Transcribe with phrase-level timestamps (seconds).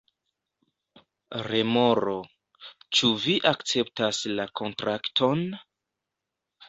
[1.47, 2.15] Remoro:
[2.99, 5.45] "Ĉu vi akceptas la kontrakton?"